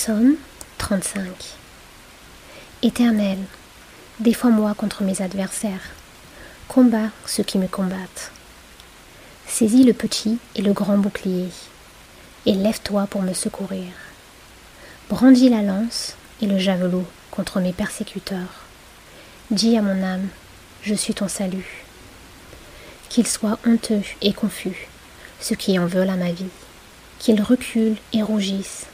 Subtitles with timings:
[0.00, 0.36] Psaume
[0.78, 1.26] 35
[2.82, 3.36] Éternel,
[4.20, 5.90] défends-moi contre mes adversaires,
[6.68, 8.30] combat ceux qui me combattent.
[9.48, 11.48] Saisis le petit et le grand bouclier,
[12.46, 13.88] et lève-toi pour me secourir.
[15.10, 18.66] Brandis la lance et le javelot contre mes persécuteurs.
[19.50, 20.28] Dis à mon âme,
[20.84, 21.84] je suis ton salut.
[23.08, 24.88] Qu'ils soient honteux et confus,
[25.40, 26.54] ceux qui en veulent à ma vie,
[27.18, 28.86] qu'ils reculent et rougissent,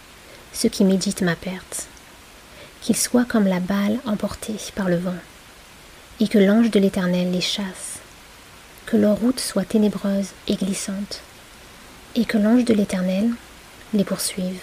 [0.55, 1.89] ceux qui méditent ma perte,
[2.81, 5.15] qu'ils soient comme la balle emportée par le vent,
[6.21, 7.99] et que l'ange de l'Éternel les chasse,
[8.87, 11.21] que leur route soit ténébreuse et glissante,
[12.15, 13.31] et que l'ange de l'Éternel
[13.93, 14.61] les poursuive.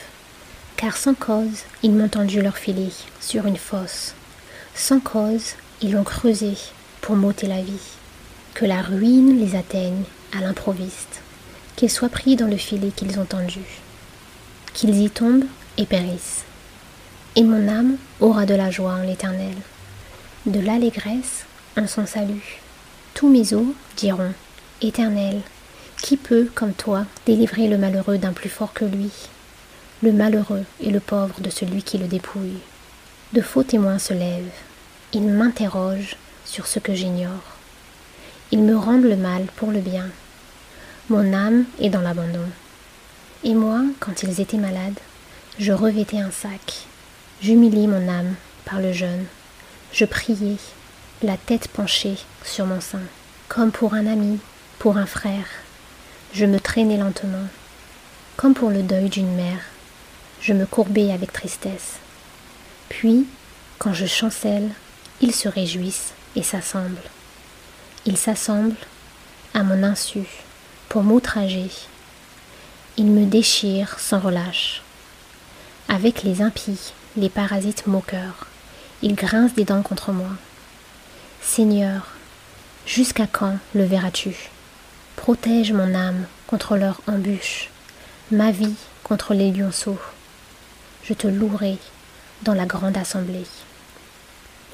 [0.77, 2.89] Car sans cause, ils m'ont tendu leur filet
[3.20, 4.16] sur une fosse,
[4.73, 6.53] sans cause, ils l'ont creusé
[7.02, 7.98] pour m'ôter la vie.
[8.53, 10.03] Que la ruine les atteigne
[10.38, 11.22] à l'improviste,
[11.76, 13.62] qu'ils soient pris dans le filet qu'ils ont tendu,
[14.73, 15.45] qu'ils y tombent
[15.77, 16.43] et périssent.
[17.35, 19.55] Et mon âme aura de la joie en l'Éternel,
[20.45, 21.45] de l'allégresse
[21.78, 22.59] en son salut.
[23.13, 24.33] Tous mes os diront,
[24.81, 25.41] Éternel,
[26.02, 29.11] qui peut, comme toi, délivrer le malheureux d'un plus fort que lui,
[30.03, 32.58] le malheureux et le pauvre de celui qui le dépouille
[33.33, 34.52] De faux témoins se lèvent,
[35.13, 37.58] ils m'interrogent sur ce que j'ignore.
[38.52, 40.08] Ils me rendent le mal pour le bien.
[41.09, 42.50] Mon âme est dans l'abandon.
[43.44, 45.00] Et moi, quand ils étaient malades,
[45.59, 46.85] je revêtais un sac.
[47.41, 48.35] J'humiliais mon âme
[48.66, 49.25] par le jeûne.
[49.91, 50.57] Je priais,
[51.21, 53.02] la tête penchée sur mon sein,
[53.49, 54.39] comme pour un ami,
[54.79, 55.45] pour un frère.
[56.33, 57.47] Je me traînais lentement,
[58.38, 59.59] comme pour le deuil d'une mère.
[60.39, 61.97] Je me courbais avec tristesse.
[62.89, 63.27] Puis,
[63.77, 64.69] quand je chancelle,
[65.19, 66.97] ils se réjouissent et s'assemblent.
[68.05, 68.75] Ils s'assemblent
[69.53, 70.23] à mon insu
[70.89, 71.69] pour m'outrager.
[72.97, 74.81] Ils me déchirent sans relâche.
[75.94, 78.47] Avec les impies, les parasites moqueurs,
[79.02, 80.30] ils grincent des dents contre moi.
[81.42, 82.08] Seigneur,
[82.86, 84.34] jusqu'à quand le verras-tu?
[85.18, 87.69] Protège mon âme contre leur embûche,
[88.31, 90.00] ma vie contre les lionceaux.
[91.03, 91.78] Je te louerai
[92.44, 93.47] dans la grande assemblée.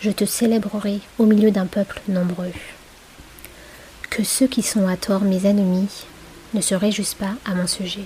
[0.01, 2.53] Je te célébrerai au milieu d'un peuple nombreux.
[4.11, 6.05] Que ceux qui sont à tort mes ennemis
[6.53, 8.05] ne se réjouissent pas à mon sujet.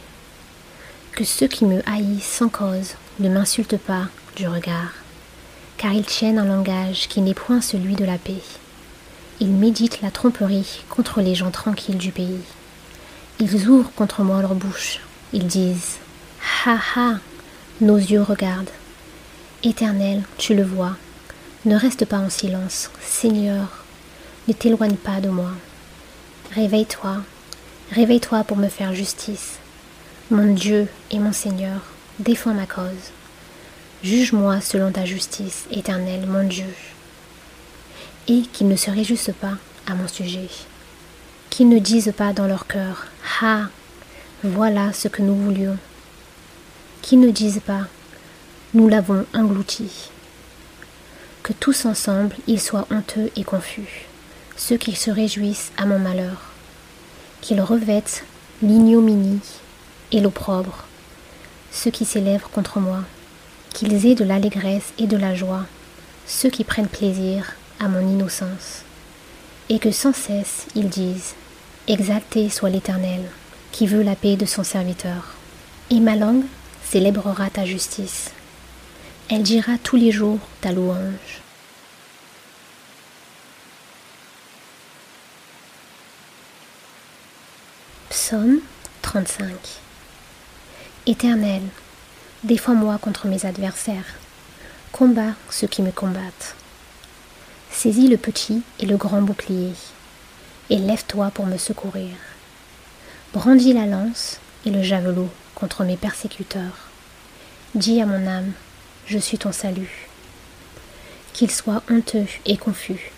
[1.12, 4.94] Que ceux qui me haïssent sans cause ne m'insultent pas du regard,
[5.78, 8.42] car ils tiennent un langage qui n'est point celui de la paix.
[9.40, 12.42] Ils méditent la tromperie contre les gens tranquilles du pays.
[13.40, 15.00] Ils ouvrent contre moi leur bouche.
[15.34, 15.98] Ils disent
[16.66, 17.14] Ha ha
[17.80, 18.70] Nos yeux regardent.
[19.64, 20.96] Éternel, tu le vois.
[21.66, 22.92] Ne reste pas en silence.
[23.02, 23.86] Seigneur,
[24.48, 25.52] ne t'éloigne pas de moi.
[26.54, 27.18] Réveille-toi,
[27.92, 29.58] réveille-toi pour me faire justice.
[30.30, 31.82] Mon Dieu et mon Seigneur,
[32.22, 33.12] défends ma cause.
[34.04, 36.74] Juge-moi selon ta justice, éternel, mon Dieu.
[38.28, 40.50] Et qu'ils ne se réjouissent pas à mon sujet.
[41.50, 43.08] Qu'ils ne disent pas dans leur cœur
[43.42, 43.68] Ah,
[44.44, 45.78] voilà ce que nous voulions.
[47.02, 47.88] Qu'ils ne disent pas
[48.74, 50.10] Nous l'avons englouti.
[51.44, 54.08] Que tous ensemble ils soient honteux et confus,
[54.56, 56.52] ceux qui se réjouissent à mon malheur.
[57.42, 58.24] Qu'ils revêtent
[58.62, 59.42] l'ignominie
[60.12, 60.86] et l'opprobre,
[61.72, 63.04] ceux qui s'élèvent contre moi
[63.74, 65.66] qu'ils aient de l'allégresse et de la joie,
[66.28, 68.84] ceux qui prennent plaisir à mon innocence,
[69.70, 71.34] et que sans cesse ils disent
[71.88, 73.22] Exalté soit l'Éternel,
[73.72, 75.36] qui veut la paix de son serviteur.
[75.90, 76.46] Et ma langue
[76.84, 78.32] célébrera ta justice.
[79.30, 81.42] Elle dira tous les jours ta louange.
[88.10, 88.60] Psaume
[89.02, 89.81] 35
[91.12, 91.62] Éternel,
[92.46, 94.16] Défends-moi contre mes adversaires.
[94.94, 96.56] Combat ceux qui me combattent.
[97.70, 99.74] Saisis le petit et le grand bouclier,
[100.70, 102.16] et lève-toi pour me secourir.
[103.34, 106.88] Brandis la lance et le javelot contre mes persécuteurs.
[107.76, 108.54] Dis à mon âme,
[109.06, 110.08] je suis ton salut.
[111.34, 113.12] Qu'ils soient honteux et confus,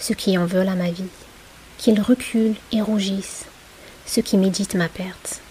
[0.00, 1.12] ceux qui en veulent à ma vie,
[1.78, 3.44] qu'ils reculent et rougissent,
[4.04, 5.42] ceux qui méditent ma perte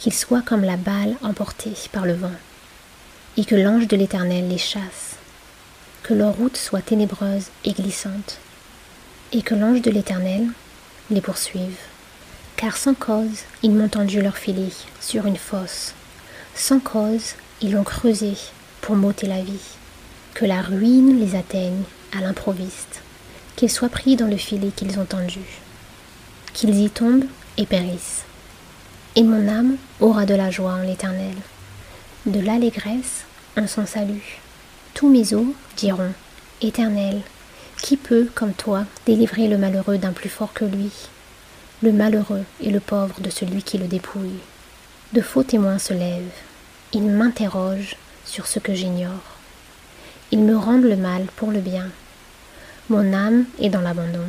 [0.00, 2.32] qu'ils soient comme la balle emportée par le vent,
[3.36, 5.16] et que l'ange de l'Éternel les chasse,
[6.02, 8.38] que leur route soit ténébreuse et glissante,
[9.32, 10.46] et que l'ange de l'Éternel
[11.10, 11.76] les poursuive.
[12.56, 14.70] Car sans cause, ils m'ont tendu leur filet
[15.02, 15.92] sur une fosse,
[16.54, 18.32] sans cause, ils l'ont creusé
[18.80, 19.76] pour m'ôter la vie,
[20.32, 21.82] que la ruine les atteigne
[22.16, 23.02] à l'improviste,
[23.56, 25.40] qu'ils soient pris dans le filet qu'ils ont tendu,
[26.54, 27.26] qu'ils y tombent
[27.58, 28.24] et périssent.
[29.16, 31.34] Et mon âme aura de la joie en l'Éternel,
[32.26, 33.24] de l'allégresse
[33.56, 34.38] en son salut.
[34.94, 36.12] Tous mes os diront
[36.62, 37.20] Éternel,
[37.82, 40.92] qui peut, comme toi, délivrer le malheureux d'un plus fort que lui?
[41.82, 44.38] Le malheureux et le pauvre de celui qui le dépouille.
[45.12, 46.30] De faux témoins se lèvent.
[46.92, 49.38] Ils m'interrogent sur ce que j'ignore.
[50.30, 51.88] Ils me rendent le mal pour le bien.
[52.88, 54.26] Mon âme est dans l'abandon.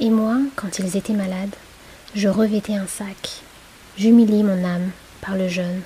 [0.00, 1.54] Et moi, quand ils étaient malades,
[2.16, 3.42] je revêtais un sac.
[3.98, 4.90] J'humiliais mon âme
[5.22, 5.80] par le jeûne.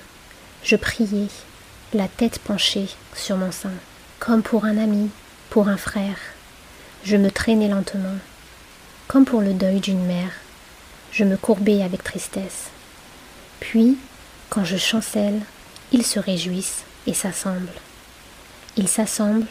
[0.63, 1.29] Je priais,
[1.93, 3.71] la tête penchée sur mon sein,
[4.19, 5.09] comme pour un ami,
[5.49, 6.17] pour un frère.
[7.05, 8.17] Je me traînais lentement,
[9.07, 10.31] comme pour le deuil d'une mère.
[11.13, 12.65] Je me courbais avec tristesse.
[13.61, 13.97] Puis,
[14.49, 15.39] quand je chancelle,
[15.93, 17.79] ils se réjouissent et s'assemblent.
[18.75, 19.47] Ils s'assemblent,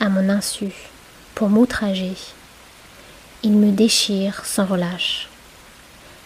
[0.00, 0.72] à mon insu,
[1.36, 2.14] pour m'outrager.
[3.44, 5.28] Ils me déchirent sans relâche.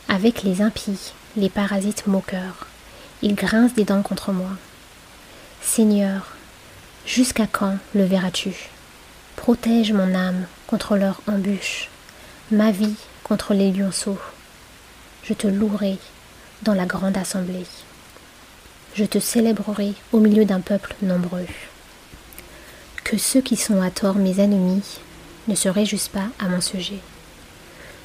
[0.09, 2.67] Avec les impies, les parasites moqueurs,
[3.23, 4.50] ils grincent des dents contre moi.
[5.62, 6.27] Seigneur,
[7.06, 8.53] jusqu'à quand le verras-tu?
[9.37, 11.88] Protège mon âme contre leur embûche,
[12.50, 14.19] ma vie contre les lionceaux.
[15.23, 15.99] Je te louerai
[16.62, 17.67] dans la grande assemblée.
[18.94, 21.47] Je te célébrerai au milieu d'un peuple nombreux.
[23.05, 24.99] Que ceux qui sont à tort mes ennemis
[25.47, 26.99] ne se réjouissent pas à mon sujet.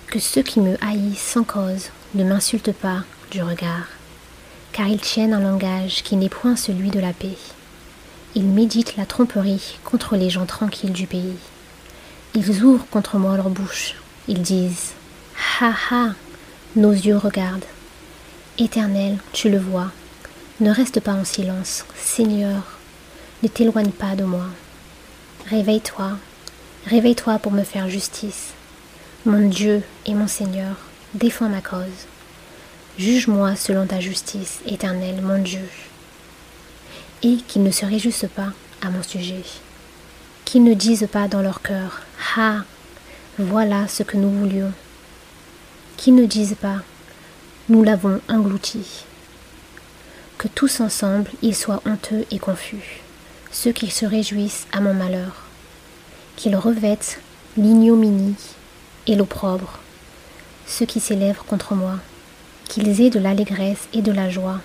[0.08, 3.04] Que ceux qui me haïssent sans cause ne m'insultent pas
[3.42, 3.88] regard,
[4.72, 7.38] car ils tiennent un langage qui n'est point celui de la paix.
[8.36, 11.38] Ils méditent la tromperie contre les gens tranquilles du pays.
[12.34, 13.96] Ils ouvrent contre moi leur bouche.
[14.28, 14.92] Ils disent
[15.62, 16.10] Ha ha
[16.76, 17.64] Nos yeux regardent.
[18.58, 19.92] Éternel, tu le vois.
[20.60, 21.86] Ne reste pas en silence.
[21.96, 22.64] Seigneur,
[23.44, 24.48] ne t'éloigne pas de moi.
[25.50, 26.18] Réveille-toi,
[26.88, 28.54] réveille-toi pour me faire justice.
[29.26, 30.76] Mon Dieu et mon Seigneur,
[31.14, 32.08] défends ma cause.
[32.98, 35.68] Juge-moi selon ta justice, éternel, mon Dieu.
[37.24, 39.44] Et qu'ils ne se réjouissent pas à mon sujet.
[40.46, 42.04] Qu'ils ne disent pas dans leur cœur
[42.38, 42.64] Ah,
[43.38, 44.72] voilà ce que nous voulions.
[45.98, 46.84] Qu'ils ne disent pas
[47.68, 49.04] Nous l'avons englouti.
[50.38, 53.02] Que tous ensemble ils soient honteux et confus,
[53.52, 55.44] ceux qui se réjouissent à mon malheur.
[56.38, 57.20] Qu'ils revêtent
[57.58, 58.36] l'ignominie
[59.06, 59.80] et l'opprobre,
[60.66, 62.00] ceux qui s'élèvent contre moi
[62.68, 64.60] qu'ils aient de l'allégresse et de la joie,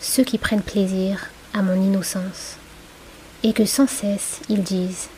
[0.00, 2.56] ceux qui prennent plaisir à mon innocence,
[3.42, 5.08] et que sans cesse ils disent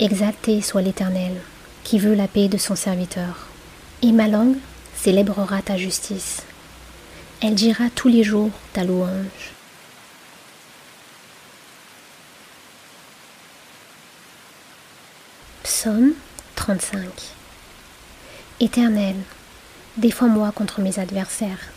[0.00, 1.40] Exalté soit l'Éternel,
[1.84, 3.46] qui veut la paix de son serviteur.
[4.02, 4.56] Et ma langue
[4.96, 6.42] célébrera ta justice.
[7.40, 9.52] Elle dira tous les jours ta louange.
[15.62, 16.12] Psaume
[16.56, 17.00] 35
[18.60, 19.16] Éternel,
[19.98, 21.68] Défends-moi contre mes adversaires.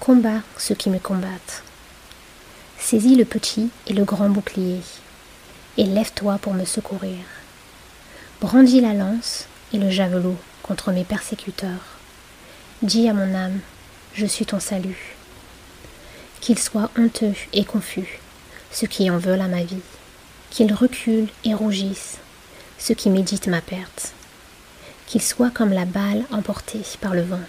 [0.00, 1.62] Combat ceux qui me combattent.
[2.76, 4.80] Saisis le petit et le grand bouclier,
[5.76, 7.20] et lève-toi pour me secourir.
[8.40, 10.34] Brandis la lance et le javelot
[10.64, 11.98] contre mes persécuteurs.
[12.82, 13.60] Dis à mon âme,
[14.12, 15.14] je suis ton salut.
[16.40, 18.18] Qu'ils soient honteux et confus,
[18.72, 19.82] ceux qui en veulent à ma vie.
[20.50, 22.18] Qu'ils reculent et rougissent,
[22.76, 24.14] ceux qui méditent ma perte
[25.06, 27.40] qu'ils soient comme la balle emportée par le vent,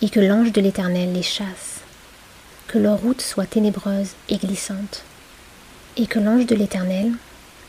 [0.00, 1.80] et que l'ange de l'Éternel les chasse,
[2.68, 5.02] que leur route soit ténébreuse et glissante,
[5.96, 7.12] et que l'ange de l'Éternel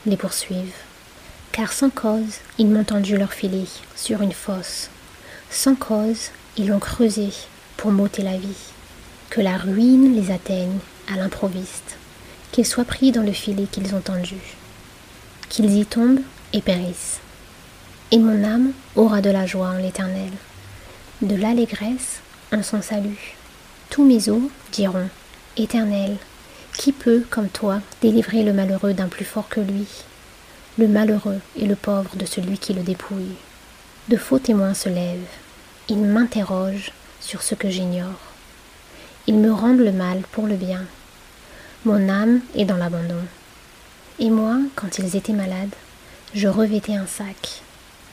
[0.05, 0.73] les poursuive.
[1.51, 4.89] Car sans cause, ils m'ont tendu leur filet sur une fosse,
[5.49, 7.29] sans cause, ils l'ont creusé
[7.77, 8.71] pour m'ôter la vie.
[9.29, 10.77] Que la ruine les atteigne
[11.11, 11.97] à l'improviste,
[12.51, 14.37] qu'ils soient pris dans le filet qu'ils ont tendu,
[15.49, 16.21] qu'ils y tombent
[16.53, 17.19] et périssent
[18.11, 20.31] et mon âme aura de la joie en l'Éternel,
[21.21, 23.35] de l'allégresse en son salut.
[23.89, 24.41] Tous mes os
[24.71, 25.09] diront,
[25.57, 26.17] Éternel,
[26.77, 29.87] qui peut, comme toi, délivrer le malheureux d'un plus fort que lui?
[30.77, 33.35] Le malheureux et le pauvre de celui qui le dépouille.
[34.09, 35.19] De faux témoins se lèvent,
[35.89, 38.19] ils m'interrogent sur ce que j'ignore.
[39.27, 40.83] Ils me rendent le mal pour le bien.
[41.85, 43.23] Mon âme est dans l'abandon.
[44.19, 45.75] Et moi, quand ils étaient malades,
[46.33, 47.62] je revêtais un sac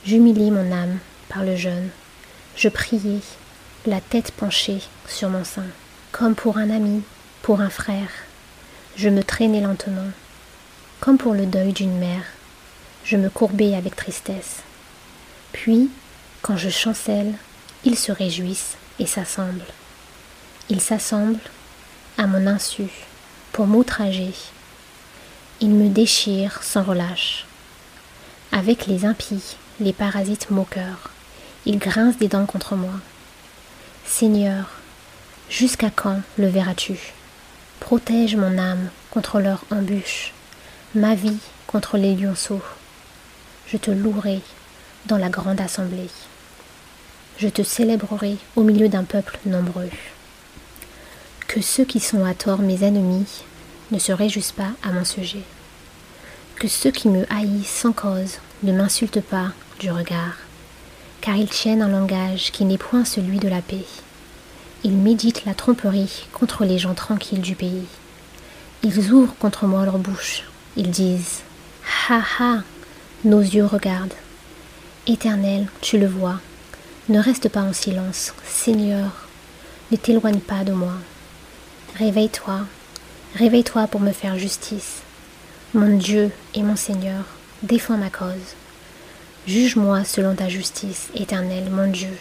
[0.03, 0.97] J'humiliais mon âme
[1.29, 1.89] par le jeûne.
[2.55, 3.19] Je priais,
[3.85, 5.67] la tête penchée sur mon sein,
[6.11, 7.03] comme pour un ami,
[7.43, 8.09] pour un frère.
[8.95, 10.09] Je me traînais lentement,
[10.99, 12.23] comme pour le deuil d'une mère.
[13.03, 14.63] Je me courbais avec tristesse.
[15.51, 15.91] Puis,
[16.41, 17.33] quand je chancelle,
[17.83, 19.61] ils se réjouissent et s'assemblent.
[20.69, 21.39] Ils s'assemblent,
[22.17, 22.87] à mon insu,
[23.51, 24.33] pour m'outrager.
[25.59, 27.45] Ils me déchirent sans relâche.
[28.51, 31.09] Avec les impies, les parasites moqueurs.
[31.65, 32.93] Ils grincent des dents contre moi.
[34.05, 34.65] Seigneur,
[35.49, 37.13] jusqu'à quand le verras-tu?
[37.79, 40.33] Protège mon âme contre leur embûche,
[40.93, 42.61] ma vie contre les lionceaux.
[43.67, 44.41] Je te louerai
[45.07, 46.09] dans la grande assemblée.
[47.39, 49.89] Je te célébrerai au milieu d'un peuple nombreux.
[51.47, 53.43] Que ceux qui sont à tort mes ennemis
[53.89, 55.43] ne se réjouissent pas à mon sujet.
[56.55, 59.47] Que ceux qui me haïssent sans cause ne m'insultent pas
[59.81, 60.35] du regard,
[61.21, 63.83] car ils tiennent un langage qui n'est point celui de la paix.
[64.83, 67.87] Ils méditent la tromperie contre les gens tranquilles du pays.
[68.83, 70.43] Ils ouvrent contre moi leur bouche.
[70.77, 71.41] Ils disent
[72.09, 72.57] Ha ha
[73.25, 74.13] Nos yeux regardent.
[75.07, 76.39] Éternel, tu le vois.
[77.09, 78.35] Ne reste pas en silence.
[78.45, 79.27] Seigneur,
[79.91, 80.93] ne t'éloigne pas de moi.
[81.97, 82.59] Réveille-toi.
[83.35, 85.01] Réveille-toi pour me faire justice.
[85.73, 87.23] Mon Dieu et mon Seigneur,
[87.63, 88.55] défends ma cause.
[89.47, 92.15] Juge-moi selon ta justice, éternel, mon Dieu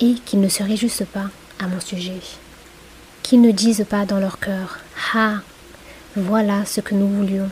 [0.00, 1.26] et qu'ils ne se réjouissent pas
[1.58, 2.20] à mon sujet,
[3.22, 4.78] qu'ils ne disent pas dans leur cœur
[5.14, 5.36] Ah,
[6.16, 7.50] voilà ce que nous voulions,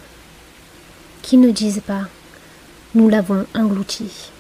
[1.23, 2.09] qu'ils ne disent pas
[2.95, 4.31] Nous l'avons englouti,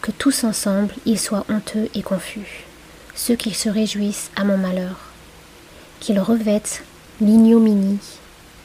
[0.00, 2.64] que tous ensemble ils soient honteux et confus,
[3.14, 4.96] ceux qui se réjouissent à mon malheur,
[5.98, 6.84] qu'ils revêtent
[7.20, 7.98] l'ignominie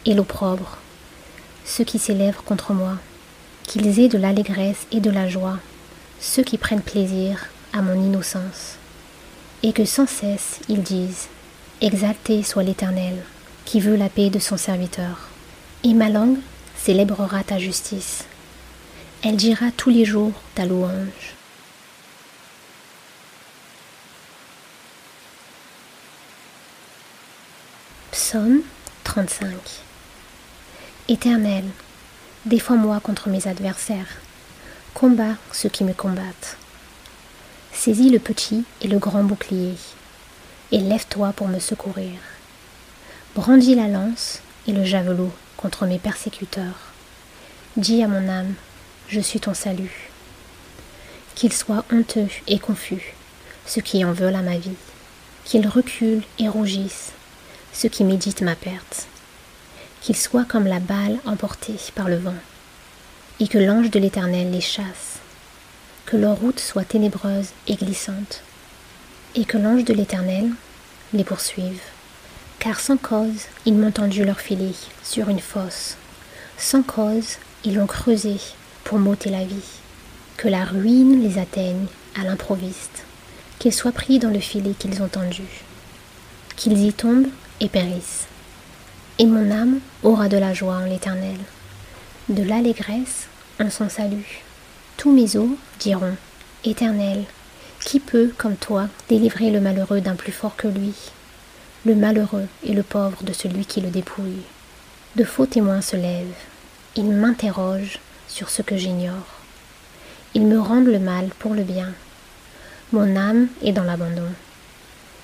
[0.06, 0.78] et l'opprobre,
[1.66, 2.98] ceux qui s'élèvent contre moi,
[3.72, 5.58] qu'ils aient de l'allégresse et de la joie,
[6.20, 8.76] ceux qui prennent plaisir à mon innocence,
[9.64, 11.30] et que sans cesse ils disent
[11.80, 13.24] Exalté soit l'Éternel,
[13.64, 15.30] qui veut la paix de son serviteur.
[15.86, 16.40] Et ma langue
[16.76, 18.26] célébrera ta justice.
[19.24, 21.36] Elle dira tous les jours ta louange.
[28.12, 28.64] Psaume
[29.06, 29.48] 35
[31.08, 31.64] Éternel,
[32.46, 34.18] défends-moi contre mes adversaires,
[34.94, 36.58] combat ceux qui me combattent
[37.74, 39.76] saisis le petit et le grand bouclier,
[40.72, 42.20] et lève-toi pour me secourir.
[43.34, 46.92] Brandis la lance et le javelot contre mes persécuteurs.
[47.78, 48.54] Dis à mon âme,
[49.08, 50.12] je suis ton salut.
[51.36, 53.16] Qu'ils soient honteux et confus,
[53.66, 54.76] ceux qui en veulent à ma vie,
[55.46, 57.14] qu'ils reculent et rougissent,
[57.74, 59.08] ceux qui méditent ma perte,
[60.02, 62.36] qu'ils soient comme la balle emportée par le vent,
[63.40, 65.22] et que l'ange de l'Éternel les chasse
[66.12, 68.42] que leur route soit ténébreuse et glissante,
[69.34, 70.50] et que l'ange de l'Éternel
[71.14, 71.80] les poursuive.
[72.60, 75.96] Car sans cause, ils m'ont tendu leur filet sur une fosse,
[76.58, 78.36] sans cause, ils l'ont creusé
[78.84, 79.80] pour m'ôter la vie.
[80.36, 81.86] Que la ruine les atteigne
[82.20, 83.06] à l'improviste,
[83.58, 85.48] qu'ils soient pris dans le filet qu'ils ont tendu,
[86.58, 87.30] qu'ils y tombent
[87.62, 88.28] et périssent.
[89.22, 91.38] Et mon âme aura de la joie en l'Éternel,
[92.28, 93.28] de l'allégresse
[93.60, 94.42] en son salut.
[94.98, 96.16] Tous mes os diront
[96.64, 97.26] Éternel,
[97.86, 100.96] qui peut, comme toi, délivrer le malheureux d'un plus fort que lui?
[101.86, 104.42] Le malheureux et le pauvre de celui qui le dépouille.
[105.16, 106.34] De faux témoins se lèvent.
[106.96, 109.36] Ils m'interrogent sur ce que j'ignore.
[110.34, 111.94] Ils me rendent le mal pour le bien.
[112.92, 114.32] Mon âme est dans l'abandon.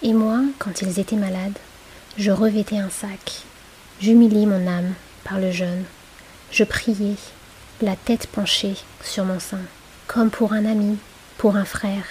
[0.03, 1.57] Et moi, quand ils étaient malades,
[2.15, 3.41] je revêtais un sac.
[3.99, 5.83] J'humilie mon âme par le jeûne.
[6.51, 7.15] Je priais
[7.81, 9.61] la tête penchée sur mon sein,
[10.05, 10.97] comme pour un ami,
[11.39, 12.05] pour un frère.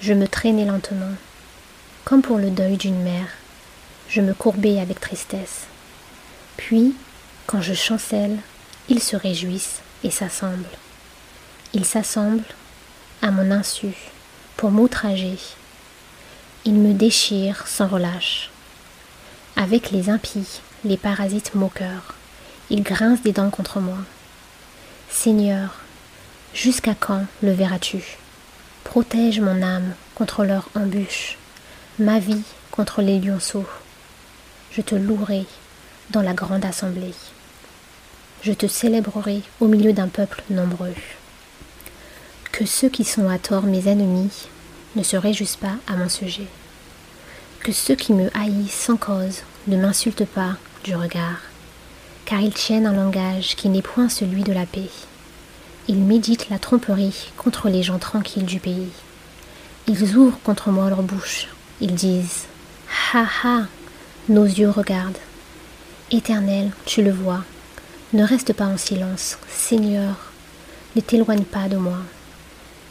[0.00, 1.14] Je me traînais lentement,
[2.04, 3.28] comme pour le deuil d'une mère.
[4.08, 5.66] Je me courbais avec tristesse.
[6.56, 6.96] Puis,
[7.46, 8.38] quand je chancelle,
[8.88, 10.64] ils se réjouissent et s'assemblent.
[11.72, 12.42] Ils s'assemblent,
[13.22, 13.94] à mon insu,
[14.56, 15.38] pour m'outrager.
[16.64, 18.50] Ils me déchirent sans relâche.
[19.54, 22.14] Avec les impies, les parasites moqueurs,
[22.70, 23.98] ils grincent des dents contre moi.
[25.08, 25.76] Seigneur,
[26.54, 28.18] jusqu'à quand le verras-tu?
[28.84, 31.38] Protège mon âme contre leur embûche,
[31.98, 33.66] ma vie contre les lionceaux.
[34.72, 35.46] Je te louerai
[36.10, 37.14] dans la grande assemblée.
[38.42, 40.94] Je te célébrerai au milieu d'un peuple nombreux.
[42.52, 44.48] Que ceux qui sont à tort mes ennemis
[44.94, 46.46] ne se réjouissent pas à mon sujet.
[47.60, 50.56] Que ceux qui me haïssent sans cause ne m'insultent pas
[50.86, 51.40] du regard
[52.26, 54.90] car ils tiennent un langage qui n'est point celui de la paix.
[55.88, 58.90] Ils méditent la tromperie contre les gens tranquilles du pays.
[59.86, 61.48] Ils ouvrent contre moi leur bouche.
[61.80, 62.44] Ils disent
[63.12, 63.62] Ha ha
[64.28, 65.18] Nos yeux regardent.
[66.10, 67.44] Éternel, tu le vois.
[68.12, 69.38] Ne reste pas en silence.
[69.48, 70.16] Seigneur,
[70.96, 71.98] ne t'éloigne pas de moi.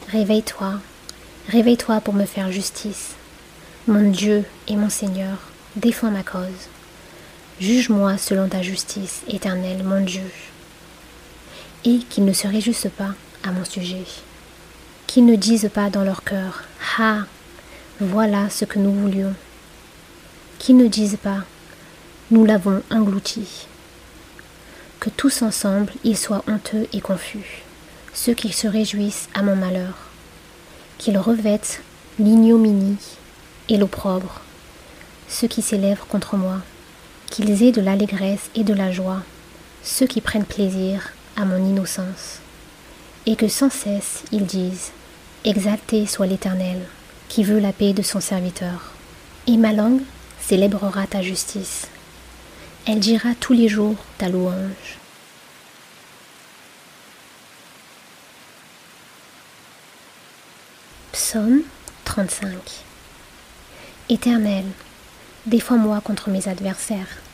[0.10, 0.80] Réveille-toi.
[1.50, 3.16] Réveille-toi pour me faire justice.
[3.88, 5.38] Mon Dieu et mon Seigneur,
[5.76, 6.70] défends ma cause.
[7.62, 10.30] Juge-moi selon ta justice, éternel, mon Dieu.
[11.86, 14.04] Et qu'ils ne se réjouissent pas à mon sujet.
[15.08, 16.64] Qu'ils ne disent pas dans leur cœur
[17.00, 17.20] Ah,
[18.02, 19.34] voilà ce que nous voulions.
[20.60, 21.46] Qu'ils ne disent pas
[22.30, 23.68] Nous l'avons englouti.
[25.00, 27.64] Que tous ensemble ils soient honteux et confus,
[28.14, 29.94] ceux qui se réjouissent à mon malheur.
[30.98, 31.82] Qu'ils revêtent
[32.20, 32.98] l'ignominie
[33.70, 34.42] et l'opprobre,
[35.30, 36.60] ceux qui s'élèvent contre moi.
[37.36, 39.22] Qu'ils aient de l'allégresse et de la joie,
[39.84, 42.40] ceux qui prennent plaisir à mon innocence.
[43.26, 44.94] Et que sans cesse ils disent
[45.44, 46.80] Exalté soit l'Éternel,
[47.28, 48.94] qui veut la paix de son serviteur.
[49.48, 50.00] Et ma langue
[50.40, 51.90] célébrera ta justice.
[52.88, 54.98] Elle dira tous les jours ta louange.
[61.12, 61.64] Psaume
[62.06, 62.54] 35
[64.08, 64.64] Éternel,
[65.46, 67.25] défends-moi contre mes adversaires,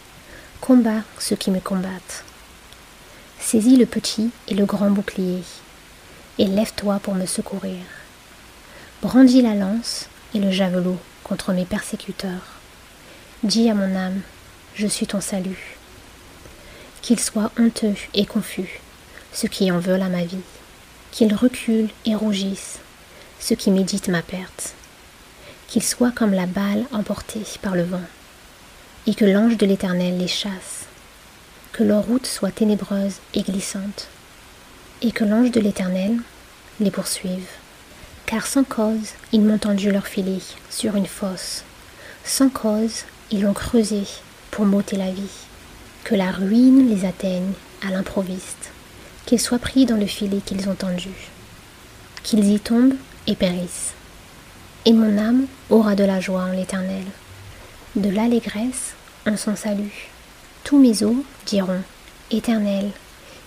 [0.62, 2.24] combat ceux qui me combattent.
[3.40, 5.44] Saisis le petit et le grand bouclier,
[6.38, 7.82] et lève-toi pour me secourir.
[9.02, 12.60] Brandis la lance et le javelot contre mes persécuteurs.
[13.44, 14.22] Dis à mon âme,
[14.76, 15.78] je suis ton salut.
[17.02, 18.80] Qu'ils soient honteux et confus,
[19.34, 20.46] ceux qui en veulent à ma vie.
[21.12, 22.78] Qu'ils reculent et rougissent,
[23.40, 24.76] ceux qui méditent ma perte.
[25.68, 28.02] Qu'ils soient comme la balle emportée par le vent,
[29.08, 30.86] et que l'ange de l'Éternel les chasse.
[31.72, 34.10] Que leur route soit ténébreuse et glissante,
[35.02, 36.18] et que l'ange de l'Éternel
[36.80, 37.48] les poursuive
[38.32, 40.40] car sans cause ils m'ont tendu leur filet
[40.70, 41.66] sur une fosse,
[42.24, 44.04] sans cause ils l'ont creusé
[44.52, 45.36] pour m'ôter la vie,
[46.06, 47.52] que la ruine les atteigne
[47.86, 48.72] à l'improviste,
[49.26, 51.12] qu'ils soient pris dans le filet qu'ils ont tendu,
[52.24, 52.96] qu'ils y tombent
[53.28, 53.96] et périssent.
[54.86, 57.04] Et mon âme aura de la joie en l'Éternel,
[57.96, 58.94] de l'allégresse
[59.28, 60.10] en son salut.
[60.64, 61.82] Tous mes os diront,
[62.32, 62.90] Éternel,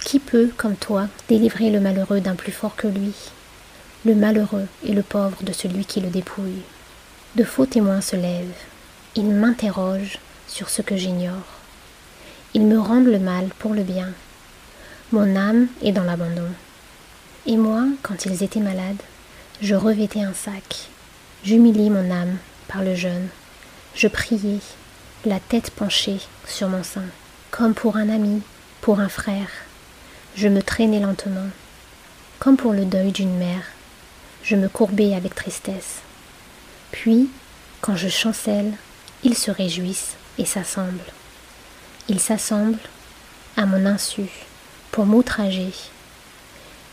[0.05, 3.15] qui peut, comme toi, délivrer le malheureux d'un plus fort que lui?
[4.05, 6.61] Le malheureux et le pauvre de celui qui le dépouille.
[7.37, 8.53] De faux témoins se lèvent,
[9.17, 11.61] ils m'interrogent sur ce que j'ignore.
[12.53, 14.11] Ils me rendent le mal pour le bien.
[15.11, 16.51] Mon âme est dans l'abandon.
[17.47, 19.03] Et moi, quand ils étaient malades,
[19.63, 20.89] je revêtais un sac.
[21.45, 22.37] J'humiliais mon âme
[22.69, 23.29] par le jeûne.
[23.95, 24.61] Je priais,
[25.25, 27.05] la tête penchée sur mon sein,
[27.51, 28.43] comme pour un ami,
[28.81, 29.49] pour un frère.
[30.37, 31.49] Je me traînais lentement,
[32.39, 33.65] comme pour le deuil d'une mère
[34.45, 36.03] je me courbai avec tristesse.
[36.93, 37.31] Puis,
[37.81, 38.75] quand je chancelle,
[39.25, 41.13] ils se réjouissent et s'assemblent.
[42.09, 42.79] Ils s'assemblent,
[43.57, 44.29] à mon insu,
[44.93, 45.73] pour m'outrager.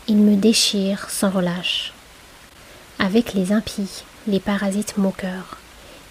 [0.08, 1.92] Ils me déchirent sans relâche.
[2.98, 5.58] Avec les impies, les parasites moqueurs,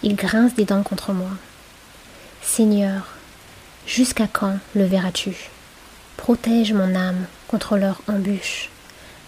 [0.02, 1.30] ils grincent des dents contre moi.
[2.42, 3.08] Seigneur,
[3.86, 5.50] jusqu'à quand le verras-tu?
[6.16, 8.70] Protège mon âme contre leur embûche,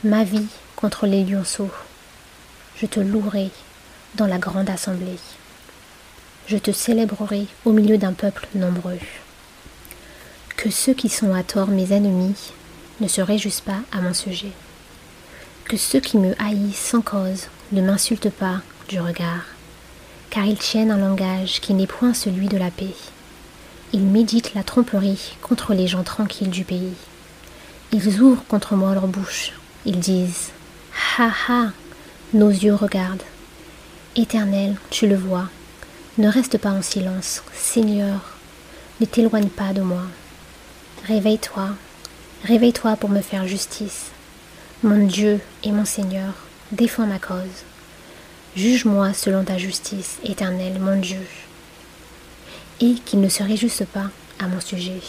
[0.03, 1.71] ma vie contre les lionceaux
[2.81, 3.51] je te louerai
[4.17, 5.19] dans la grande assemblée.
[6.47, 8.99] Je te célébrerai au milieu d'un peuple nombreux.
[10.57, 12.53] Que ceux qui sont à tort mes ennemis
[13.01, 14.53] ne se réjouissent pas à mon sujet.
[15.65, 19.45] Que ceux qui me haïssent sans cause ne m'insultent pas du regard,
[20.35, 22.93] car ils tiennent un langage qui n'est point celui de la paix.
[23.93, 26.95] Ils méditent la tromperie contre les gens tranquilles du pays.
[27.93, 29.53] Ils ouvrent contre moi leur bouche.
[29.87, 30.51] Ils disent
[31.17, 31.67] Ha ha
[32.33, 33.23] nos yeux regardent.
[34.17, 35.49] Éternel, tu le vois.
[36.19, 37.45] Ne reste pas en silence.
[37.55, 38.21] Seigneur,
[39.01, 40.03] ne t'éloigne pas de moi.
[41.07, 41.69] Réveille-toi,
[42.43, 44.07] réveille-toi pour me faire justice.
[44.83, 46.35] Mon Dieu et mon Seigneur,
[46.73, 47.63] défends ma cause.
[48.57, 51.27] Juge-moi selon ta justice, éternel, mon Dieu.
[52.81, 55.01] Et qu'ils ne se réjouissent pas à mon sujet.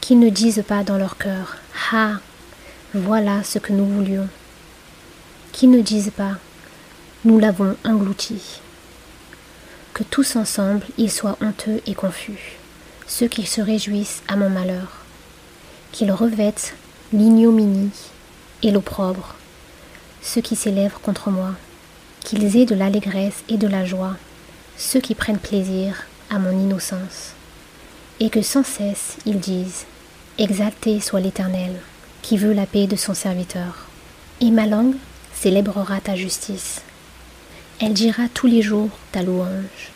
[0.00, 1.56] Qu'ils ne disent pas dans leur cœur
[1.92, 2.14] Ah,
[2.94, 4.28] voilà ce que nous voulions
[5.52, 6.36] qui ne disent pas
[7.24, 8.60] Nous l'avons englouti.
[9.94, 12.58] Que tous ensemble ils soient honteux et confus,
[13.06, 15.04] ceux qui se réjouissent à mon malheur,
[15.92, 16.74] qu'ils revêtent
[17.12, 17.90] l'ignominie
[18.62, 19.34] et l'opprobre,
[20.22, 21.52] ceux qui s'élèvent contre moi,
[22.24, 24.16] qu'ils aient de l'allégresse et de la joie,
[24.76, 27.34] ceux qui prennent plaisir à mon innocence,
[28.20, 29.84] et que sans cesse ils disent
[30.38, 31.78] Exalté soit l'Éternel,
[32.22, 33.86] qui veut la paix de son serviteur.
[34.40, 34.96] Et ma langue
[35.34, 36.80] célébrera ta justice.
[37.80, 39.90] Elle dira tous les jours ta louange.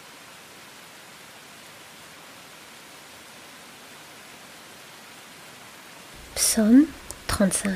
[6.35, 6.85] Psaume
[7.29, 7.73] 35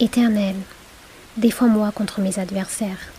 [0.00, 0.56] Éternel,
[1.36, 3.12] défends-moi contre mes adversaires,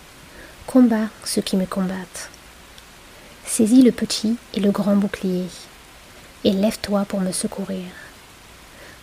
[0.68, 2.30] combat ceux qui me combattent.
[3.46, 5.48] Saisis le petit et le grand bouclier,
[6.44, 7.86] et lève-toi pour me secourir.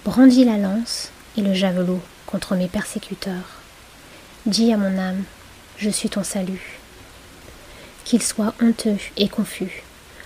[0.04, 3.60] Brandis la lance et le javelot contre mes persécuteurs.
[4.46, 5.24] Dis à mon âme,
[5.76, 6.80] je suis ton salut.
[8.04, 9.82] Qu'ils soient honteux et confus,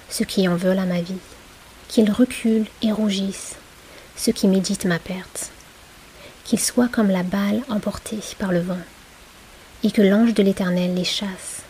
[0.08, 1.18] ceux qui en veulent à ma vie.
[1.88, 3.56] Qu'ils reculent et rougissent,
[4.16, 5.50] ceux qui méditent ma perte.
[6.46, 8.78] Qu'ils soient comme la balle emportée par le vent,
[9.82, 11.62] et que l'ange de l'Éternel les chasse.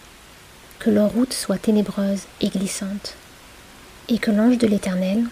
[0.78, 3.14] Que leur route soit ténébreuse et glissante,
[4.10, 5.24] et que l'ange de l'Éternel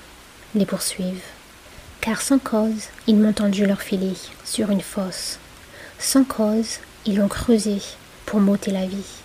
[0.54, 1.20] les poursuive.
[2.00, 4.14] Car sans cause, ils m'ont tendu leur filet
[4.46, 5.38] sur une fosse.
[5.98, 7.82] Sans cause, ils l'ont creusé
[8.24, 9.20] pour m'ôter la vie.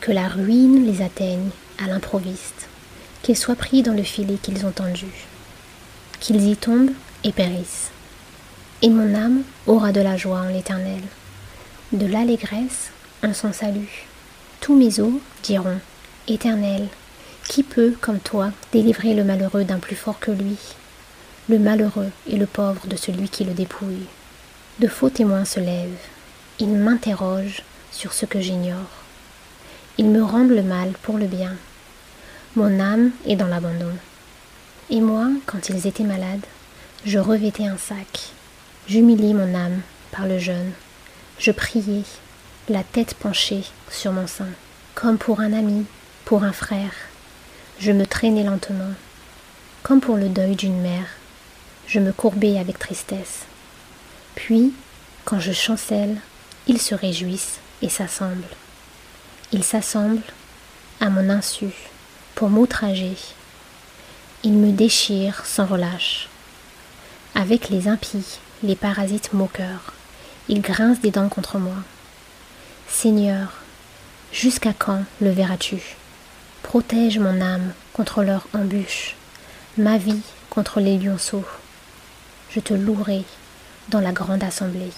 [0.00, 1.50] Que la ruine les atteigne
[1.82, 2.68] à l'improviste,
[3.22, 5.08] qu'ils soient pris dans le filet qu'ils ont tendu,
[6.20, 6.92] qu'ils y tombent
[7.24, 7.90] et périssent.
[8.82, 11.00] Et mon âme aura de la joie en l'Éternel,
[11.92, 12.90] de l'allégresse
[13.22, 14.06] en son salut.
[14.60, 15.80] Tous mes os diront,
[16.28, 16.88] Éternel,
[17.48, 20.58] qui peut, comme toi, délivrer le malheureux d'un plus fort que lui,
[21.48, 24.06] le malheureux et le pauvre de celui qui le dépouille
[24.78, 25.96] De faux témoins se lèvent,
[26.58, 27.62] ils m'interrogent
[27.92, 29.04] sur ce que j'ignore.
[29.96, 31.54] Ils me rendent le mal pour le bien.
[32.56, 33.92] Mon âme est dans l'abandon.
[34.90, 36.44] Et moi, quand ils étaient malades,
[37.06, 38.32] je revêtais un sac.
[38.88, 39.80] J'humiliais mon âme
[40.12, 40.70] par le jeûne.
[41.40, 42.04] Je priais,
[42.68, 44.48] la tête penchée sur mon sein,
[44.94, 45.84] comme pour un ami,
[46.24, 46.92] pour un frère.
[47.80, 48.92] Je me traînais lentement,
[49.82, 51.08] comme pour le deuil d'une mère.
[51.88, 53.46] Je me courbais avec tristesse.
[54.36, 54.72] Puis,
[55.24, 56.18] quand je chancelle,
[56.68, 58.44] ils se réjouissent et s'assemblent.
[59.50, 60.22] Ils s'assemblent
[61.00, 61.70] à mon insu
[62.36, 63.16] pour m'outrager.
[64.44, 66.28] Ils me déchirent sans relâche.
[67.34, 69.92] Avec les impies, les parasites moqueurs,
[70.48, 71.76] ils grincent des dents contre moi.
[72.88, 73.52] Seigneur,
[74.32, 75.96] jusqu'à quand le verras-tu?
[76.62, 79.14] Protège mon âme contre leur embûche,
[79.76, 81.44] ma vie contre les lionceaux.
[82.50, 83.24] Je te louerai
[83.90, 84.92] dans la grande assemblée.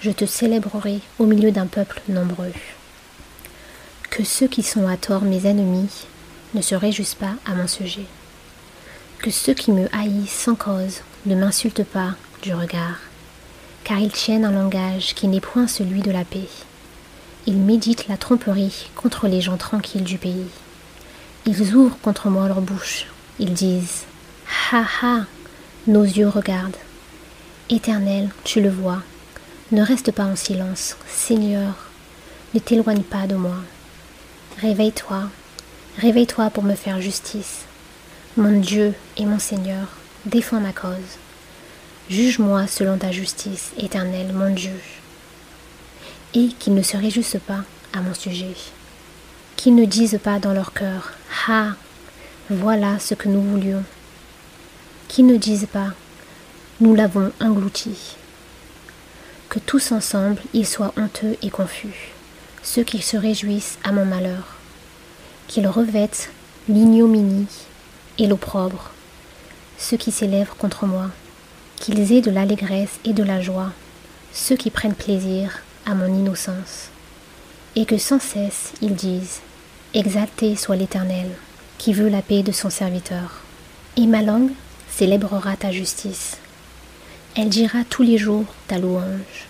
[0.00, 2.52] Je te célébrerai au milieu d'un peuple nombreux.
[4.10, 6.06] Que ceux qui sont à tort mes ennemis
[6.54, 8.06] ne se réjouissent pas à mon sujet.
[9.18, 12.98] Que ceux qui me haïssent sans cause ne m'insultent pas du regard,
[13.84, 16.48] car ils tiennent un langage qui n'est point celui de la paix.
[17.46, 20.48] Ils méditent la tromperie contre les gens tranquilles du pays.
[21.46, 23.06] Ils ouvrent contre moi leur bouche.
[23.38, 24.04] Ils disent
[24.72, 25.20] Ha ha
[25.86, 26.76] Nos yeux regardent.
[27.70, 29.02] Éternel, tu le vois.
[29.70, 30.96] Ne reste pas en silence.
[31.08, 31.74] Seigneur,
[32.54, 33.56] ne t'éloigne pas de moi.
[34.60, 35.24] Réveille-toi.
[35.98, 37.64] Réveille-toi pour me faire justice.
[38.36, 39.88] Mon Dieu et mon Seigneur,
[40.24, 41.18] défends ma cause.
[42.08, 44.78] Juge-moi selon ta justice, éternel, mon Dieu
[46.36, 47.64] et qu'ils ne se réjouissent pas
[47.94, 48.54] à mon sujet,
[49.56, 51.12] qu'ils ne disent pas dans leur cœur
[51.48, 51.70] Ah,
[52.50, 53.82] voilà ce que nous voulions,
[55.08, 55.94] qu'ils ne disent pas
[56.80, 58.16] Nous l'avons englouti,
[59.48, 62.12] que tous ensemble ils soient honteux et confus,
[62.62, 64.56] ceux qui se réjouissent à mon malheur,
[65.48, 66.30] qu'ils revêtent
[66.68, 67.48] l'ignominie
[68.18, 68.90] et l'opprobre,
[69.78, 71.10] ceux qui s'élèvent contre moi,
[71.76, 73.72] qu'ils aient de l'allégresse et de la joie,
[74.32, 76.90] ceux qui prennent plaisir à mon innocence,
[77.74, 79.40] et que sans cesse ils disent
[79.94, 81.30] Exalté soit l'Éternel,
[81.78, 83.40] qui veut la paix de son serviteur.
[83.96, 84.50] Et ma langue
[84.90, 86.36] célébrera ta justice.
[87.34, 89.46] Elle dira tous les jours ta louange.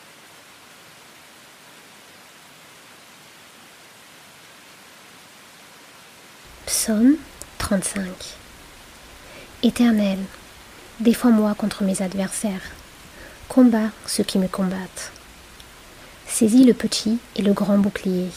[6.67, 7.17] Psaume
[7.59, 8.05] 35
[9.63, 10.19] Éternel,
[11.01, 12.73] défends-moi contre mes adversaires,
[13.49, 15.13] combat ceux qui me combattent
[16.27, 18.31] Saisis le petit et le grand bouclier,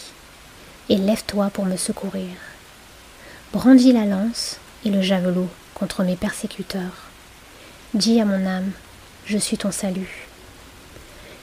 [0.90, 2.30] et lève-toi pour me secourir.
[3.54, 7.10] Brandis la lance et le javelot contre mes persécuteurs.
[7.94, 8.72] Dis à mon âme,
[9.26, 10.28] je suis ton salut.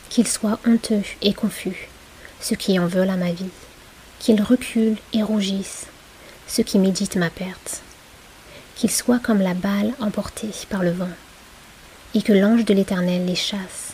[0.08, 1.88] Qu'ils soient honteux et confus,
[2.40, 3.50] ceux qui en veulent à ma vie,
[4.18, 5.86] qu'ils reculent et rougissent,
[6.46, 7.82] ceux qui méditent ma perte,
[8.76, 11.08] qu'ils soient comme la balle emportée par le vent,
[12.14, 13.86] et que l'ange de l'Éternel les chasse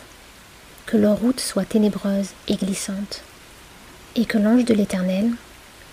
[0.92, 3.22] que leur route soit ténébreuse et glissante,
[4.14, 5.30] et que l'ange de l'Éternel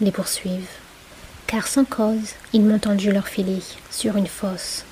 [0.01, 0.67] les poursuive.
[1.47, 4.83] Car sans cause, ils m'ont tendu leur filet sur une fosse,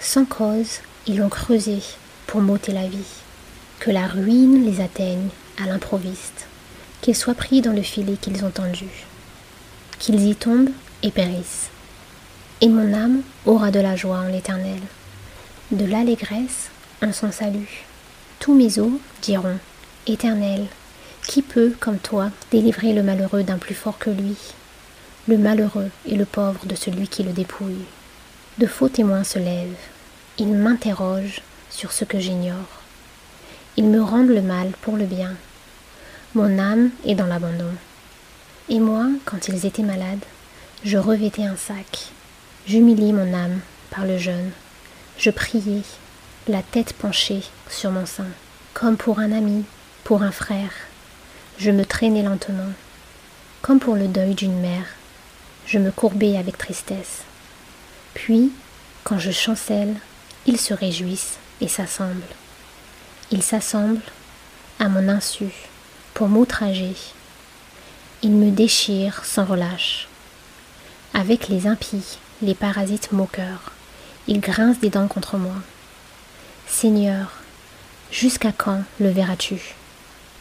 [0.00, 1.78] sans cause, ils l'ont creusé
[2.26, 3.22] pour m'ôter la vie.
[3.78, 5.28] Que la ruine les atteigne
[5.62, 6.48] à l'improviste,
[7.00, 8.88] qu'ils soient pris dans le filet qu'ils ont tendu,
[10.00, 10.70] qu'ils y tombent
[11.04, 11.68] et périssent.
[12.60, 14.80] Et mon âme aura de la joie en l'Éternel,
[15.70, 16.70] de l'allégresse
[17.02, 17.84] en son salut.
[18.38, 19.58] Tous mes os diront
[20.06, 20.66] Éternel,
[21.26, 24.36] qui peut, comme toi, délivrer le malheureux d'un plus fort que lui?
[25.26, 27.84] Le malheureux et le pauvre de celui qui le dépouille.
[28.58, 29.74] De faux témoins se lèvent.
[30.38, 31.40] Ils m'interrogent
[31.70, 32.82] sur ce que j'ignore.
[33.76, 35.34] Ils me rendent le mal pour le bien.
[36.34, 37.72] Mon âme est dans l'abandon.
[38.68, 40.24] Et moi, quand ils étaient malades,
[40.84, 42.12] je revêtais un sac,
[42.66, 44.50] j'humiliais mon âme par le jeûne,
[45.18, 45.82] je priais,
[46.48, 48.26] la tête penchée sur mon sein,
[48.72, 49.64] comme pour un ami,
[50.02, 50.72] pour un frère.
[51.58, 52.72] Je me traînais lentement,
[53.62, 54.86] comme pour le deuil d'une mère.
[55.66, 57.22] Je me courbais avec tristesse.
[58.12, 58.52] Puis,
[59.04, 59.94] quand je chancelle,
[60.46, 62.20] ils se réjouissent et s'assemblent.
[63.30, 64.02] Ils s'assemblent,
[64.78, 65.48] à mon insu,
[66.12, 66.94] pour m'outrager.
[68.22, 70.08] Ils me déchirent sans relâche.
[71.14, 73.72] Avec les impies, les parasites moqueurs,
[74.28, 75.54] ils grincent des dents contre moi.
[76.66, 77.32] Seigneur,
[78.10, 79.74] jusqu'à quand le verras-tu?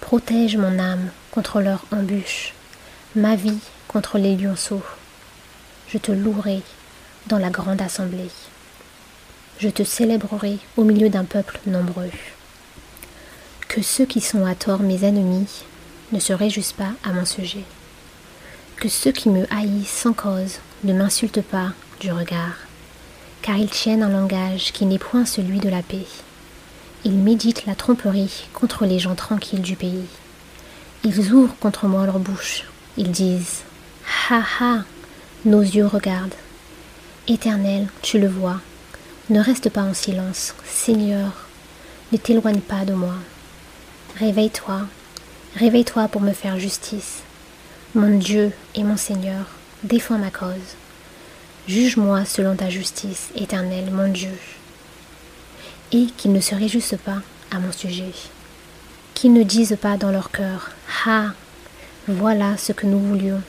[0.01, 2.53] Protège mon âme contre leur embûche,
[3.15, 4.83] ma vie contre les lionceaux.
[5.87, 6.61] Je te louerai
[7.27, 8.31] dans la grande assemblée.
[9.59, 12.11] Je te célébrerai au milieu d'un peuple nombreux.
[13.69, 15.63] Que ceux qui sont à tort mes ennemis
[16.11, 17.63] ne se réjouissent pas à mon sujet.
[18.75, 21.71] Que ceux qui me haïssent sans cause ne m'insultent pas
[22.03, 22.57] du regard
[23.41, 26.05] car ils tiennent un langage qui n'est point celui de la paix.
[27.05, 30.07] Ils méditent la tromperie contre les gens tranquilles du pays.
[31.05, 32.65] Ils ouvrent contre moi leur bouche.
[32.97, 33.61] Ils disent
[34.29, 34.83] Ha ha
[35.45, 36.35] Nos yeux regardent.
[37.27, 38.59] Éternel, tu le vois.
[39.29, 40.55] Ne reste pas en silence.
[40.65, 41.31] Seigneur,
[42.11, 43.15] ne t'éloigne pas de moi.
[44.19, 44.81] Réveille-toi,
[45.55, 47.23] réveille-toi pour me faire justice.
[47.95, 49.45] Mon Dieu et mon Seigneur,
[49.83, 50.75] défends ma cause.
[51.65, 54.38] Juge-moi selon ta justice, éternel, mon Dieu.
[55.93, 57.21] Et qu'ils ne se réjouissent pas
[57.52, 58.12] à mon sujet.
[59.13, 60.71] Qu'ils ne disent pas dans leur cœur
[61.06, 61.28] Ah,
[62.06, 63.41] voilà ce que nous voulions.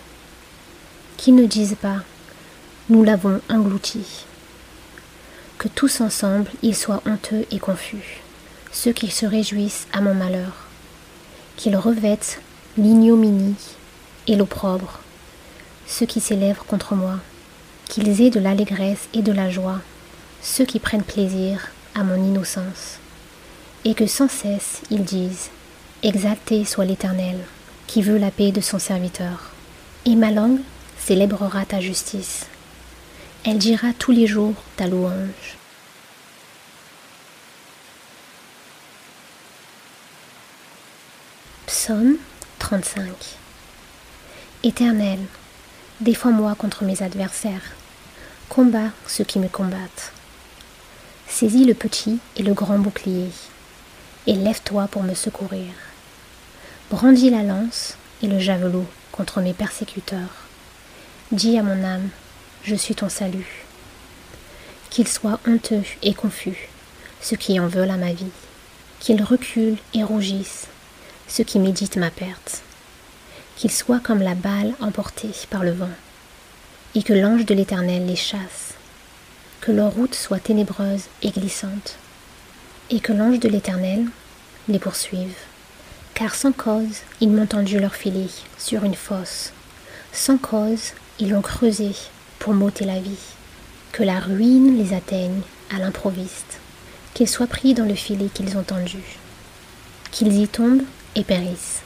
[1.16, 2.04] Qu'ils ne disent pas
[2.88, 4.26] Nous l'avons englouti.
[5.58, 8.22] Que tous ensemble ils soient honteux et confus,
[8.70, 10.68] ceux qui se réjouissent à mon malheur.
[11.56, 12.40] Qu'ils revêtent
[12.78, 13.56] l'ignominie
[14.28, 15.00] et l'opprobre,
[15.88, 17.18] ceux qui s'élèvent contre moi
[17.94, 19.78] qu'ils aient de l'allégresse et de la joie,
[20.42, 22.98] ceux qui prennent plaisir à mon innocence,
[23.84, 25.50] et que sans cesse ils disent
[26.02, 27.38] Exalté soit l'Éternel,
[27.86, 29.52] qui veut la paix de son serviteur.
[30.06, 30.58] Et ma langue
[30.98, 32.46] célébrera ta justice.
[33.44, 35.56] Elle dira tous les jours ta louange.
[41.66, 42.16] Psaume
[42.58, 43.04] 35
[44.64, 45.20] Éternel,
[46.00, 47.76] défends-moi contre mes adversaires
[48.54, 50.12] Combat ceux qui me combattent.
[51.26, 53.28] Saisis le petit et le grand bouclier,
[54.28, 55.72] et lève-toi pour me secourir.
[56.88, 60.46] Brandis la lance et le javelot contre mes persécuteurs.
[61.32, 62.10] Dis à mon âme,
[62.62, 63.64] je suis ton salut.
[64.88, 66.68] Qu'ils soient honteux et confus,
[67.20, 68.30] ceux qui en veulent à ma vie.
[69.00, 70.68] Qu'ils reculent et rougissent,
[71.26, 72.62] ceux qui méditent ma perte.
[73.56, 75.90] Qu'ils soient comme la balle emportée par le vent
[76.94, 78.74] et que l'ange de l'Éternel les chasse,
[79.60, 81.96] que leur route soit ténébreuse et glissante,
[82.90, 84.06] et que l'ange de l'Éternel
[84.68, 85.34] les poursuive.
[86.14, 88.28] Car sans cause, ils m'ont tendu leur filet
[88.58, 89.52] sur une fosse,
[90.12, 91.90] sans cause, ils l'ont creusé
[92.38, 93.34] pour m'ôter la vie.
[93.90, 95.40] Que la ruine les atteigne
[95.74, 96.60] à l'improviste,
[97.14, 99.02] qu'ils soient pris dans le filet qu'ils ont tendu,
[100.12, 100.84] qu'ils y tombent
[101.16, 101.82] et périssent.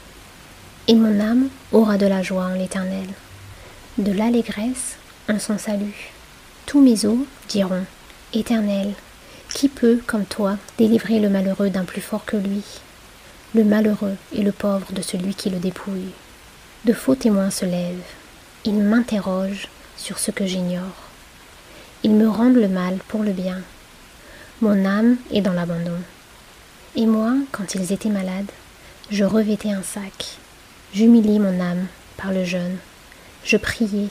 [0.88, 3.06] Et mon âme aura de la joie en l'Éternel,
[3.98, 4.96] de l'allégresse
[5.28, 6.12] en son salut.
[6.66, 7.84] Tous mes os diront
[8.32, 8.94] Éternel,
[9.52, 12.62] qui peut, comme toi, délivrer le malheureux d'un plus fort que lui?
[13.54, 16.12] Le malheureux et le pauvre de celui qui le dépouille.
[16.84, 17.96] De faux témoins se lèvent.
[18.64, 21.08] Ils m'interrogent sur ce que j'ignore.
[22.04, 23.60] Ils me rendent le mal pour le bien.
[24.60, 25.98] Mon âme est dans l'abandon.
[26.94, 28.50] Et moi, quand ils étaient malades,
[29.10, 30.36] je revêtais un sac.
[30.94, 32.76] J'humiliais mon âme par le jeûne.
[33.44, 34.08] Je priais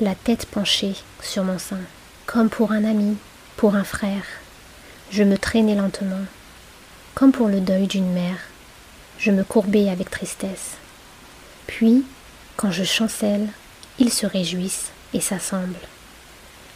[0.00, 1.80] la tête penchée sur mon sein,
[2.26, 3.16] comme pour un ami,
[3.56, 4.24] pour un frère.
[5.10, 6.24] Je me traînais lentement,
[7.14, 8.38] comme pour le deuil d'une mère.
[9.18, 10.72] Je me courbais avec tristesse.
[11.66, 12.04] Puis,
[12.56, 13.48] quand je chancelle,
[13.98, 15.74] ils se réjouissent et s'assemblent.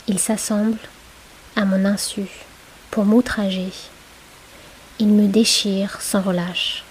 [0.06, 0.78] Ils s'assemblent,
[1.56, 2.28] à mon insu,
[2.90, 3.72] pour m'outrager.
[5.00, 6.84] Ils me déchirent sans relâche.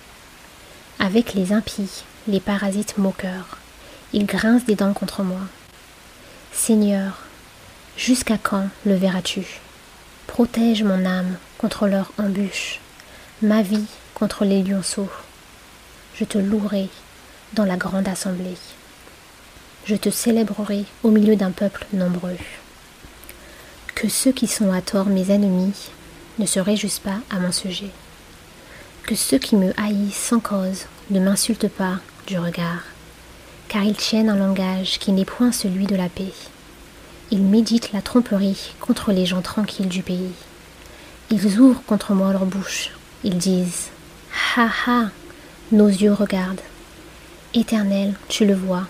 [0.99, 3.57] Avec les impies, les parasites moqueurs,
[4.13, 5.41] ils grincent des dents contre moi.
[6.53, 7.19] Seigneur,
[7.97, 9.45] jusqu'à quand le verras-tu?
[10.27, 12.79] Protège mon âme contre leur embûche,
[13.41, 15.09] ma vie contre les lionceaux.
[16.15, 16.89] Je te louerai
[17.53, 18.57] dans la grande assemblée.
[19.85, 22.37] Je te célébrerai au milieu d'un peuple nombreux.
[23.95, 25.89] Que ceux qui sont à tort mes ennemis
[26.39, 27.91] ne se réjouissent pas à mon sujet.
[29.03, 32.83] Que ceux qui me haïssent sans cause ne m'insultent pas du regard
[33.69, 36.33] car ils tiennent un langage qui n'est point celui de la paix.
[37.31, 40.31] Ils méditent la tromperie contre les gens tranquilles du pays.
[41.29, 42.91] Ils ouvrent contre moi leur bouche.
[43.23, 43.89] Ils disent
[44.55, 45.09] Ha ha
[45.71, 46.61] Nos yeux regardent.
[47.53, 48.87] Éternel, tu le vois.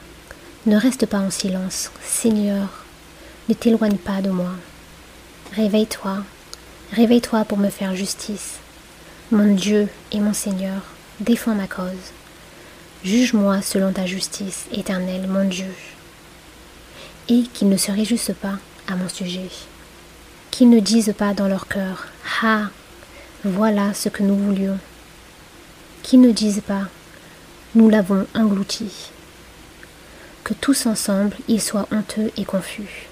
[0.65, 1.91] Ne reste pas en silence.
[2.03, 2.85] Seigneur,
[3.49, 4.51] ne t'éloigne pas de moi.
[5.55, 6.17] Réveille-toi.
[6.91, 8.55] Réveille-toi pour me faire justice.
[9.31, 10.81] Mon Dieu et mon Seigneur,
[11.19, 12.13] défends ma cause.
[13.03, 15.71] Juge-moi selon ta justice, éternel, mon Dieu.
[17.29, 18.55] Et qu'ils ne se réjouissent pas
[18.87, 19.49] à mon sujet.
[20.49, 22.07] Qu'ils ne disent pas dans leur cœur
[22.41, 22.69] Ah,
[23.43, 24.79] voilà ce que nous voulions.
[26.01, 26.87] Qu'ils ne disent pas
[27.75, 29.11] Nous l'avons englouti.
[30.43, 33.07] Que tous ensemble ils soient honteux et confus,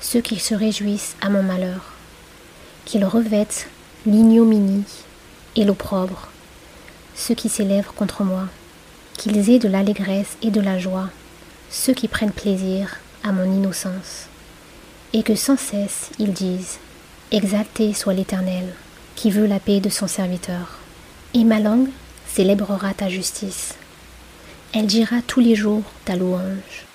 [0.00, 1.94] ceux qui se réjouissent à mon malheur.
[2.84, 3.68] Qu'ils revêtent
[4.04, 4.84] l'ignominie
[5.56, 6.28] et l'opprobre,
[7.14, 8.46] ceux qui s'élèvent contre moi
[9.20, 11.10] qu'ils aient de l'allégresse et de la joie,
[11.68, 14.28] ceux qui prennent plaisir à mon innocence,
[15.12, 16.78] et que sans cesse ils disent
[17.30, 18.72] Exalté soit l'Éternel,
[19.16, 20.78] qui veut la paix de son serviteur.
[21.34, 21.90] Et ma langue
[22.26, 23.74] célébrera ta justice.
[24.72, 26.86] Elle dira tous les jours ta louange.